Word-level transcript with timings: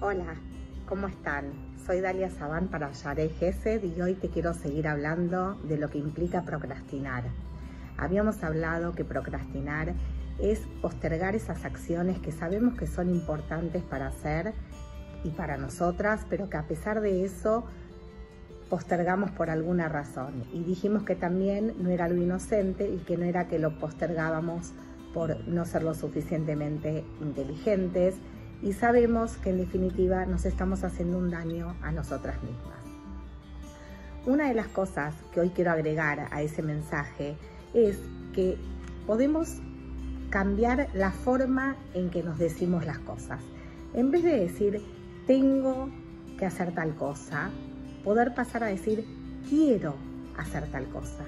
Hola, 0.00 0.36
¿cómo 0.88 1.06
están? 1.06 1.76
Soy 1.84 2.00
Dalia 2.00 2.30
Sabán 2.30 2.68
para 2.68 2.92
Yaré 2.92 3.28
Gesed 3.28 3.84
y 3.84 4.00
hoy 4.00 4.14
te 4.14 4.30
quiero 4.30 4.54
seguir 4.54 4.88
hablando 4.88 5.56
de 5.64 5.76
lo 5.76 5.90
que 5.90 5.98
implica 5.98 6.44
procrastinar. 6.46 7.24
Habíamos 7.98 8.42
hablado 8.42 8.94
que 8.94 9.04
procrastinar 9.04 9.92
es 10.38 10.60
postergar 10.80 11.34
esas 11.34 11.66
acciones 11.66 12.18
que 12.18 12.32
sabemos 12.32 12.78
que 12.78 12.86
son 12.86 13.10
importantes 13.10 13.82
para 13.82 14.06
hacer 14.06 14.54
y 15.24 15.30
para 15.30 15.58
nosotras, 15.58 16.24
pero 16.30 16.48
que 16.48 16.56
a 16.56 16.66
pesar 16.66 17.02
de 17.02 17.22
eso 17.22 17.66
postergamos 18.68 19.30
por 19.30 19.50
alguna 19.50 19.88
razón. 19.88 20.44
Y 20.52 20.64
dijimos 20.64 21.04
que 21.04 21.14
también 21.14 21.74
no 21.78 21.90
era 21.90 22.08
lo 22.08 22.16
inocente 22.16 22.88
y 22.88 22.98
que 22.98 23.16
no 23.16 23.24
era 23.24 23.48
que 23.48 23.58
lo 23.58 23.78
postergábamos 23.78 24.72
por 25.14 25.46
no 25.48 25.64
ser 25.64 25.82
lo 25.82 25.94
suficientemente 25.94 27.04
inteligentes 27.20 28.16
y 28.62 28.72
sabemos 28.72 29.36
que 29.36 29.50
en 29.50 29.58
definitiva 29.58 30.26
nos 30.26 30.44
estamos 30.44 30.84
haciendo 30.84 31.18
un 31.18 31.30
daño 31.30 31.74
a 31.82 31.92
nosotras 31.92 32.42
mismas. 32.42 32.76
Una 34.26 34.48
de 34.48 34.54
las 34.54 34.68
cosas 34.68 35.14
que 35.32 35.40
hoy 35.40 35.50
quiero 35.50 35.70
agregar 35.70 36.28
a 36.30 36.42
ese 36.42 36.62
mensaje 36.62 37.36
es 37.74 37.98
que 38.34 38.56
podemos 39.06 39.60
cambiar 40.30 40.88
la 40.94 41.12
forma 41.12 41.76
en 41.94 42.10
que 42.10 42.22
nos 42.22 42.38
decimos 42.38 42.84
las 42.84 42.98
cosas. 42.98 43.40
En 43.94 44.10
vez 44.10 44.24
de 44.24 44.40
decir 44.40 44.82
tengo 45.26 45.88
que 46.38 46.46
hacer 46.46 46.74
tal 46.74 46.94
cosa, 46.94 47.50
poder 48.06 48.34
pasar 48.34 48.62
a 48.62 48.68
decir 48.68 49.04
quiero 49.50 49.96
hacer 50.38 50.70
tal 50.70 50.86
cosa. 50.86 51.24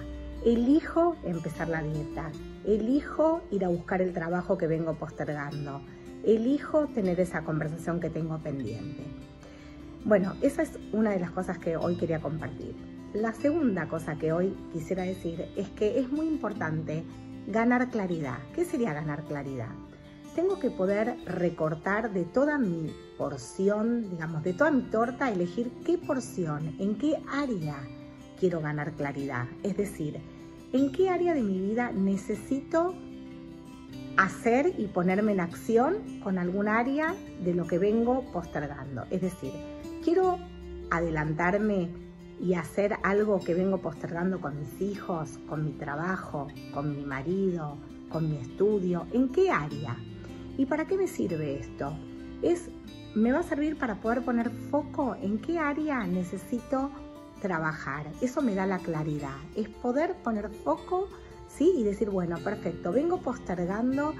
Elijo 0.47 1.17
empezar 1.25 1.69
la 1.69 1.83
dieta, 1.83 2.31
elijo 2.65 3.43
ir 3.51 3.65
a 3.65 3.69
buscar 3.69 4.01
el 4.01 4.13
trabajo 4.13 4.57
que 4.57 4.69
vengo 4.69 4.95
postergando, 4.95 5.83
elijo 6.25 6.87
tener 6.87 7.19
esa 7.19 7.43
conversación 7.43 7.99
que 7.99 8.11
tengo 8.11 8.39
pendiente. 8.39 9.03
Bueno, 10.05 10.35
esa 10.41 10.63
es 10.63 10.79
una 10.93 11.11
de 11.11 11.19
las 11.19 11.33
cosas 11.33 11.59
que 11.59 11.77
hoy 11.77 11.97
quería 11.97 12.21
compartir. 12.21 12.77
La 13.13 13.33
segunda 13.33 13.89
cosa 13.89 14.15
que 14.15 14.31
hoy 14.31 14.57
quisiera 14.73 15.03
decir 15.03 15.47
es 15.57 15.69
que 15.71 15.99
es 15.99 16.13
muy 16.13 16.29
importante 16.29 17.03
ganar 17.49 17.91
claridad. 17.91 18.39
¿Qué 18.55 18.65
sería 18.65 18.93
ganar 18.93 19.25
claridad? 19.25 19.71
Tengo 20.39 20.61
que 20.61 20.71
poder 20.71 21.17
recortar 21.27 22.13
de 22.13 22.23
toda 22.23 22.59
mi 22.59 22.95
porción, 23.17 24.09
digamos, 24.09 24.45
de 24.45 24.53
toda 24.53 24.71
mi 24.71 24.83
torta, 24.83 25.33
elegir 25.33 25.69
qué 25.85 25.99
porción, 25.99 26.77
en 26.79 26.97
qué 26.97 27.21
área 27.29 27.75
quiero 28.39 28.61
ganar 28.61 28.93
claridad. 28.93 29.47
Es 29.65 29.77
decir, 29.77 30.21
en 30.73 30.93
qué 30.93 31.11
área 31.11 31.35
de 31.35 31.43
mi 31.43 31.59
vida 31.59 31.91
necesito 31.91 32.95
hacer 34.17 34.75
y 34.79 34.87
ponerme 34.87 35.33
en 35.33 35.41
acción 35.41 36.21
con 36.23 36.39
algún 36.39 36.69
área 36.69 37.17
de 37.43 37.55
lo 37.55 37.67
que 37.67 37.81
vengo 37.81 38.23
postergando. 38.33 39.07
Es 39.11 39.23
decir, 39.23 39.51
quiero 40.05 40.39
adelantarme 40.93 41.89
y 42.41 42.55
hacer 42.55 42.95
algo 43.03 43.41
que 43.41 43.55
vengo 43.55 43.79
postergando 43.79 44.41
con 44.41 44.57
mis 44.57 44.81
hijos, 44.81 45.41
con 45.49 45.65
mi 45.65 45.73
trabajo, 45.73 46.47
con 46.73 46.97
mi 46.97 47.05
marido, 47.05 47.77
con 48.09 48.31
mi 48.31 48.37
estudio. 48.37 49.09
¿En 49.13 49.31
qué 49.31 49.51
área? 49.51 49.97
¿Y 50.59 50.67
para 50.67 50.87
qué 50.87 50.99
me 50.99 51.09
sirve 51.09 51.59
esto? 51.59 51.97
Es, 52.43 52.69
me 53.15 53.33
va 53.33 53.39
a 53.39 53.43
servir 53.43 53.79
para 53.79 54.03
poder 54.03 54.23
poner 54.23 54.51
foco 54.51 55.17
en 55.23 55.39
qué 55.39 55.59
área 55.59 56.07
necesito 56.07 56.91
trabajar. 57.41 58.07
Eso 58.21 58.43
me 58.43 58.55
da 58.55 58.67
la 58.67 58.79
claridad. 58.79 59.39
Es 59.57 59.71
poder 59.71 60.17
poner 60.23 60.51
foco 60.51 61.09
¿sí? 61.49 61.73
Y 61.77 61.83
decir, 61.83 62.11
bueno, 62.11 62.39
perfecto, 62.39 62.93
vengo 62.93 63.21
postergando, 63.21 64.15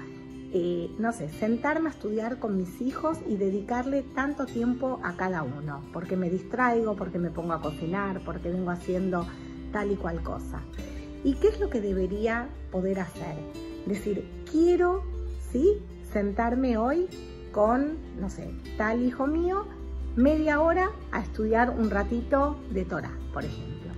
eh, 0.51 0.89
no 0.97 1.13
sé, 1.13 1.29
sentarme 1.29 1.89
a 1.89 1.91
estudiar 1.91 2.39
con 2.39 2.57
mis 2.57 2.81
hijos 2.81 3.19
y 3.27 3.37
dedicarle 3.37 4.01
tanto 4.01 4.45
tiempo 4.45 4.99
a 5.03 5.15
cada 5.15 5.43
uno, 5.43 5.83
porque 5.93 6.17
me 6.17 6.29
distraigo, 6.29 6.95
porque 6.95 7.19
me 7.19 7.29
pongo 7.29 7.53
a 7.53 7.61
cocinar, 7.61 8.21
porque 8.25 8.49
vengo 8.49 8.71
haciendo 8.71 9.25
tal 9.71 9.91
y 9.91 9.95
cual 9.95 10.21
cosa. 10.23 10.61
¿Y 11.23 11.35
qué 11.35 11.49
es 11.49 11.59
lo 11.59 11.69
que 11.69 11.81
debería 11.81 12.49
poder 12.71 12.99
hacer? 12.99 13.35
Decir, 13.85 14.27
quiero, 14.49 15.03
¿sí? 15.51 15.77
Sentarme 16.11 16.77
hoy 16.77 17.07
con, 17.51 17.97
no 18.19 18.29
sé, 18.29 18.51
tal 18.77 19.01
hijo 19.03 19.27
mío, 19.27 19.65
media 20.15 20.59
hora 20.59 20.89
a 21.11 21.21
estudiar 21.21 21.69
un 21.69 21.89
ratito 21.89 22.57
de 22.71 22.85
Torah, 22.85 23.15
por 23.33 23.45
ejemplo. 23.45 23.91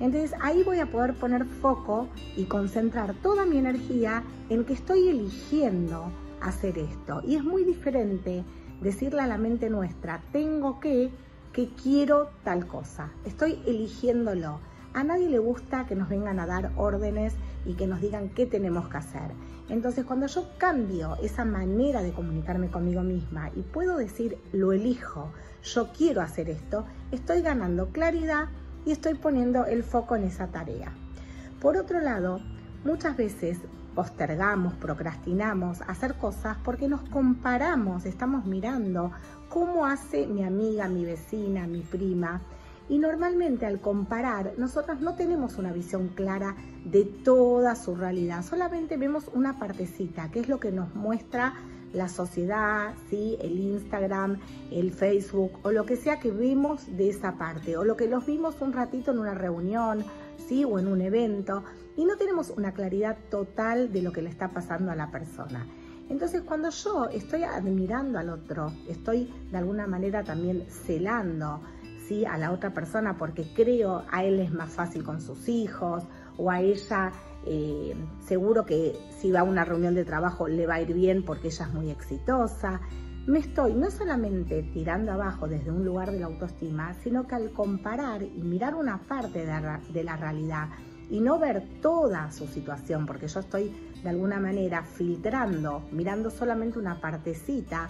Entonces 0.00 0.34
ahí 0.40 0.62
voy 0.62 0.78
a 0.78 0.86
poder 0.86 1.14
poner 1.14 1.44
foco 1.44 2.08
y 2.36 2.44
concentrar 2.44 3.14
toda 3.14 3.44
mi 3.44 3.58
energía 3.58 4.22
en 4.48 4.64
que 4.64 4.72
estoy 4.72 5.08
eligiendo 5.08 6.10
hacer 6.40 6.78
esto. 6.78 7.22
Y 7.26 7.36
es 7.36 7.44
muy 7.44 7.64
diferente 7.64 8.44
decirle 8.80 9.20
a 9.20 9.26
la 9.26 9.38
mente 9.38 9.68
nuestra, 9.68 10.22
tengo 10.32 10.80
que, 10.80 11.10
que 11.52 11.68
quiero 11.82 12.30
tal 12.44 12.66
cosa. 12.66 13.10
Estoy 13.24 13.60
eligiéndolo. 13.66 14.60
A 14.94 15.04
nadie 15.04 15.28
le 15.28 15.38
gusta 15.38 15.86
que 15.86 15.94
nos 15.94 16.08
vengan 16.08 16.38
a 16.38 16.46
dar 16.46 16.72
órdenes 16.76 17.34
y 17.68 17.74
que 17.74 17.86
nos 17.86 18.00
digan 18.00 18.30
qué 18.30 18.46
tenemos 18.46 18.88
que 18.88 18.96
hacer. 18.96 19.30
Entonces, 19.68 20.06
cuando 20.06 20.26
yo 20.26 20.48
cambio 20.56 21.16
esa 21.22 21.44
manera 21.44 22.02
de 22.02 22.12
comunicarme 22.12 22.70
conmigo 22.70 23.02
misma 23.02 23.50
y 23.54 23.60
puedo 23.60 23.98
decir, 23.98 24.38
lo 24.52 24.72
elijo, 24.72 25.30
yo 25.62 25.92
quiero 25.92 26.22
hacer 26.22 26.48
esto, 26.48 26.86
estoy 27.12 27.42
ganando 27.42 27.88
claridad 27.88 28.48
y 28.86 28.92
estoy 28.92 29.14
poniendo 29.14 29.66
el 29.66 29.84
foco 29.84 30.16
en 30.16 30.24
esa 30.24 30.46
tarea. 30.46 30.92
Por 31.60 31.76
otro 31.76 32.00
lado, 32.00 32.40
muchas 32.84 33.16
veces 33.18 33.58
postergamos, 33.94 34.72
procrastinamos 34.74 35.82
hacer 35.82 36.14
cosas 36.14 36.56
porque 36.64 36.88
nos 36.88 37.02
comparamos, 37.10 38.06
estamos 38.06 38.46
mirando 38.46 39.10
cómo 39.50 39.84
hace 39.84 40.26
mi 40.26 40.44
amiga, 40.44 40.88
mi 40.88 41.04
vecina, 41.04 41.66
mi 41.66 41.80
prima. 41.80 42.40
Y 42.88 42.98
normalmente 42.98 43.66
al 43.66 43.80
comparar, 43.80 44.54
nosotras 44.56 45.00
no 45.00 45.14
tenemos 45.14 45.58
una 45.58 45.72
visión 45.72 46.08
clara 46.08 46.56
de 46.84 47.04
toda 47.04 47.74
su 47.74 47.94
realidad, 47.94 48.42
solamente 48.42 48.96
vemos 48.96 49.30
una 49.34 49.58
partecita, 49.58 50.30
que 50.30 50.40
es 50.40 50.48
lo 50.48 50.58
que 50.58 50.72
nos 50.72 50.94
muestra 50.94 51.54
la 51.92 52.08
sociedad, 52.08 52.94
¿sí? 53.08 53.36
el 53.40 53.58
Instagram, 53.58 54.38
el 54.70 54.92
Facebook 54.92 55.52
o 55.62 55.70
lo 55.70 55.86
que 55.86 55.96
sea 55.96 56.20
que 56.20 56.30
vemos 56.30 56.96
de 56.96 57.08
esa 57.08 57.36
parte 57.38 57.76
o 57.76 57.84
lo 57.84 57.96
que 57.96 58.08
los 58.08 58.26
vimos 58.26 58.60
un 58.60 58.72
ratito 58.72 59.12
en 59.12 59.18
una 59.18 59.34
reunión 59.34 60.04
¿sí? 60.48 60.64
o 60.64 60.78
en 60.78 60.86
un 60.86 61.00
evento 61.00 61.64
y 61.96 62.04
no 62.04 62.16
tenemos 62.16 62.50
una 62.50 62.72
claridad 62.72 63.16
total 63.30 63.92
de 63.92 64.02
lo 64.02 64.12
que 64.12 64.22
le 64.22 64.30
está 64.30 64.48
pasando 64.48 64.92
a 64.92 64.96
la 64.96 65.10
persona. 65.10 65.66
Entonces 66.08 66.42
cuando 66.42 66.70
yo 66.70 67.08
estoy 67.10 67.42
admirando 67.42 68.18
al 68.18 68.30
otro, 68.30 68.72
estoy 68.88 69.32
de 69.50 69.58
alguna 69.58 69.86
manera 69.86 70.24
también 70.24 70.64
celando 70.68 71.60
a 72.26 72.38
la 72.38 72.52
otra 72.52 72.72
persona 72.72 73.16
porque 73.16 73.44
creo 73.54 74.04
a 74.10 74.24
él 74.24 74.40
es 74.40 74.52
más 74.52 74.70
fácil 74.70 75.04
con 75.04 75.20
sus 75.20 75.48
hijos 75.48 76.04
o 76.36 76.50
a 76.50 76.60
ella 76.60 77.12
eh, 77.46 77.94
seguro 78.26 78.64
que 78.64 78.98
si 79.18 79.30
va 79.30 79.40
a 79.40 79.44
una 79.44 79.64
reunión 79.64 79.94
de 79.94 80.04
trabajo 80.04 80.48
le 80.48 80.66
va 80.66 80.74
a 80.74 80.82
ir 80.82 80.94
bien 80.94 81.24
porque 81.24 81.48
ella 81.48 81.66
es 81.66 81.74
muy 81.74 81.90
exitosa. 81.90 82.80
Me 83.26 83.40
estoy 83.40 83.74
no 83.74 83.90
solamente 83.90 84.62
tirando 84.72 85.12
abajo 85.12 85.46
desde 85.48 85.70
un 85.70 85.84
lugar 85.84 86.10
de 86.10 86.20
la 86.20 86.26
autoestima, 86.26 86.94
sino 87.02 87.26
que 87.26 87.34
al 87.34 87.50
comparar 87.52 88.22
y 88.22 88.42
mirar 88.42 88.74
una 88.74 88.98
parte 89.02 89.44
de 89.44 90.04
la 90.04 90.16
realidad 90.16 90.68
y 91.10 91.20
no 91.20 91.38
ver 91.38 91.62
toda 91.80 92.30
su 92.32 92.46
situación, 92.46 93.06
porque 93.06 93.28
yo 93.28 93.40
estoy 93.40 93.72
de 94.02 94.08
alguna 94.08 94.38
manera 94.38 94.82
filtrando, 94.82 95.82
mirando 95.90 96.30
solamente 96.30 96.78
una 96.78 97.00
partecita, 97.00 97.88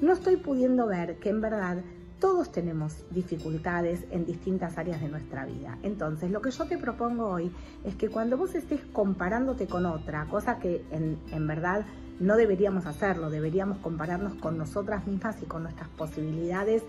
no 0.00 0.12
estoy 0.12 0.36
pudiendo 0.36 0.86
ver 0.86 1.18
que 1.18 1.30
en 1.30 1.40
verdad 1.40 1.82
todos 2.22 2.52
tenemos 2.52 2.94
dificultades 3.10 4.04
en 4.12 4.24
distintas 4.24 4.78
áreas 4.78 5.00
de 5.00 5.08
nuestra 5.08 5.44
vida. 5.44 5.76
Entonces, 5.82 6.30
lo 6.30 6.40
que 6.40 6.52
yo 6.52 6.66
te 6.66 6.78
propongo 6.78 7.26
hoy 7.26 7.50
es 7.82 7.96
que 7.96 8.10
cuando 8.10 8.36
vos 8.36 8.54
estés 8.54 8.80
comparándote 8.92 9.66
con 9.66 9.86
otra, 9.86 10.24
cosa 10.26 10.60
que 10.60 10.84
en, 10.92 11.46
verdad 11.48 11.84
no 12.20 12.36
deberíamos 12.36 12.86
hacerlo, 12.86 13.28
deberíamos 13.28 13.78
compararnos 13.78 14.34
con 14.36 14.56
nosotras 14.56 15.04
mismas 15.04 15.42
y 15.42 15.46
con 15.46 15.64
nuestras 15.64 15.88
posibilidades, 15.88 16.84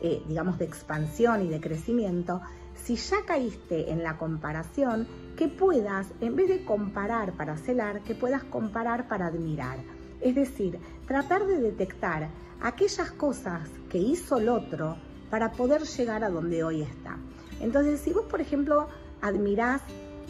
eh, 0.00 0.22
digamos, 0.28 0.60
de 0.60 0.66
expansión 0.66 1.44
y 1.44 1.48
de 1.48 1.60
crecimiento, 1.60 2.40
si 2.76 2.94
ya 2.94 3.16
caíste 3.26 3.90
en 3.90 4.04
la 4.04 4.16
comparación, 4.16 5.08
que 5.36 5.48
puedas, 5.48 6.06
en 6.20 6.36
vez 6.36 6.48
de 6.48 6.64
comparar 6.64 7.32
para 7.32 7.56
celar, 7.56 8.02
que 8.02 8.14
puedas 8.14 8.44
comparar 8.44 9.08
para 9.08 9.26
admirar. 9.26 9.78
Es 10.20 10.36
decir, 10.36 10.78
tratar 11.08 11.46
de 11.48 11.60
detectar 11.60 12.28
aquellas 12.60 13.10
cosas 13.12 13.68
que 13.88 13.98
hizo 13.98 14.38
el 14.38 14.48
otro 14.48 14.96
para 15.30 15.52
poder 15.52 15.82
llegar 15.82 16.24
a 16.24 16.30
donde 16.30 16.64
hoy 16.64 16.82
está. 16.82 17.16
Entonces, 17.60 18.00
si 18.00 18.12
vos, 18.12 18.24
por 18.26 18.40
ejemplo, 18.40 18.88
admirás 19.20 19.82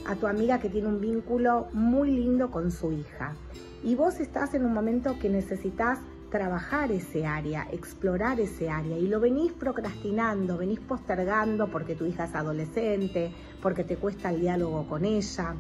a 0.06 0.14
tu 0.16 0.26
amiga 0.26 0.58
que 0.58 0.70
tiene 0.70 0.88
un 0.88 1.00
vínculo 1.00 1.68
muy 1.72 2.10
lindo 2.10 2.50
con 2.50 2.70
su 2.70 2.92
hija 2.92 3.34
y 3.82 3.94
vos 3.94 4.20
estás 4.20 4.54
en 4.54 4.64
un 4.64 4.72
momento 4.72 5.18
que 5.18 5.28
necesitas 5.28 5.98
trabajar 6.30 6.92
ese 6.92 7.26
área, 7.26 7.66
explorar 7.72 8.38
ese 8.40 8.68
área 8.68 8.98
y 8.98 9.06
lo 9.06 9.20
venís 9.20 9.52
procrastinando, 9.52 10.58
venís 10.58 10.80
postergando 10.80 11.68
porque 11.70 11.94
tu 11.94 12.04
hija 12.04 12.24
es 12.24 12.34
adolescente, 12.34 13.32
porque 13.62 13.84
te 13.84 13.96
cuesta 13.96 14.30
el 14.30 14.40
diálogo 14.40 14.86
con 14.88 15.04
ella 15.04 15.54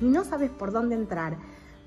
y 0.00 0.06
no 0.06 0.24
sabes 0.24 0.50
por 0.50 0.72
dónde 0.72 0.96
entrar, 0.96 1.36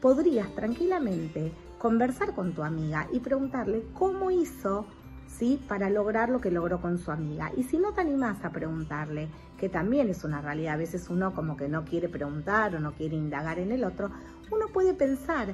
podrías 0.02 0.54
tranquilamente 0.56 1.52
conversar 1.78 2.34
con 2.34 2.54
tu 2.54 2.64
amiga 2.64 3.08
y 3.12 3.20
preguntarle 3.20 3.84
cómo 3.94 4.32
hizo 4.32 4.86
¿sí? 5.28 5.62
para 5.68 5.90
lograr 5.90 6.30
lo 6.30 6.42
que 6.42 6.52
logró 6.52 6.82
con 6.82 6.98
su 6.98 7.12
amiga. 7.12 7.52
Y 7.56 7.64
si 7.64 7.78
no 7.78 7.94
te 7.94 8.02
animás 8.02 8.44
a 8.44 8.52
preguntarle, 8.52 9.30
que 9.58 9.70
también 9.70 10.10
es 10.10 10.24
una 10.24 10.42
realidad, 10.42 10.76
a 10.76 10.78
veces 10.78 11.10
uno 11.10 11.34
como 11.34 11.58
que 11.58 11.68
no 11.68 11.86
quiere 11.86 12.10
preguntar 12.10 12.76
o 12.76 12.80
no 12.80 12.94
quiere 12.94 13.16
indagar 13.16 13.60
en 13.60 13.72
el 13.72 13.84
otro, 13.84 14.10
uno 14.52 14.68
puede 14.74 14.94
pensar, 14.94 15.48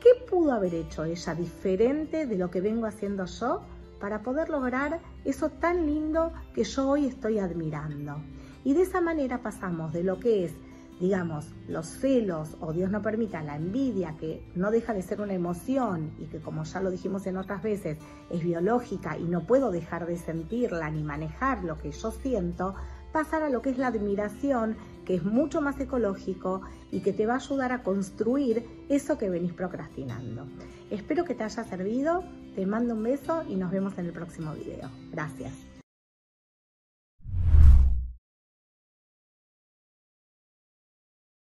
¿qué 0.00 0.10
pudo 0.28 0.52
haber 0.52 0.74
hecho 0.74 1.04
ella 1.04 1.34
diferente 1.34 2.26
de 2.26 2.38
lo 2.38 2.50
que 2.50 2.60
vengo 2.60 2.86
haciendo 2.86 3.24
yo 3.26 3.62
para 4.00 4.22
poder 4.22 4.48
lograr 4.48 5.00
eso 5.24 5.50
tan 5.50 5.86
lindo 5.86 6.32
que 6.54 6.64
yo 6.64 6.88
hoy 6.88 7.06
estoy 7.06 7.38
admirando? 7.38 8.16
Y 8.64 8.74
de 8.74 8.82
esa 8.82 9.00
manera 9.00 9.38
pasamos 9.38 9.92
de 9.92 10.04
lo 10.04 10.18
que 10.18 10.44
es 10.44 10.52
digamos, 11.00 11.54
los 11.68 11.86
celos 11.86 12.56
o 12.60 12.72
Dios 12.72 12.90
no 12.90 13.02
permita 13.02 13.42
la 13.42 13.56
envidia, 13.56 14.16
que 14.18 14.42
no 14.54 14.70
deja 14.70 14.92
de 14.92 15.02
ser 15.02 15.20
una 15.20 15.34
emoción 15.34 16.12
y 16.18 16.26
que 16.26 16.40
como 16.40 16.64
ya 16.64 16.80
lo 16.80 16.90
dijimos 16.90 17.26
en 17.26 17.36
otras 17.36 17.62
veces, 17.62 17.98
es 18.30 18.42
biológica 18.42 19.16
y 19.16 19.24
no 19.24 19.46
puedo 19.46 19.70
dejar 19.70 20.06
de 20.06 20.16
sentirla 20.16 20.90
ni 20.90 21.02
manejar 21.02 21.64
lo 21.64 21.76
que 21.76 21.90
yo 21.92 22.10
siento, 22.10 22.74
pasar 23.12 23.42
a 23.42 23.50
lo 23.50 23.62
que 23.62 23.70
es 23.70 23.78
la 23.78 23.88
admiración, 23.88 24.76
que 25.04 25.14
es 25.14 25.24
mucho 25.24 25.60
más 25.60 25.80
ecológico 25.80 26.62
y 26.90 27.00
que 27.00 27.12
te 27.12 27.26
va 27.26 27.34
a 27.34 27.38
ayudar 27.38 27.72
a 27.72 27.82
construir 27.82 28.66
eso 28.88 29.16
que 29.18 29.30
venís 29.30 29.52
procrastinando. 29.52 30.46
Espero 30.90 31.24
que 31.24 31.34
te 31.34 31.44
haya 31.44 31.64
servido, 31.64 32.24
te 32.54 32.66
mando 32.66 32.94
un 32.94 33.02
beso 33.02 33.44
y 33.48 33.56
nos 33.56 33.70
vemos 33.70 33.96
en 33.98 34.06
el 34.06 34.12
próximo 34.12 34.52
video. 34.54 34.90
Gracias. 35.10 35.77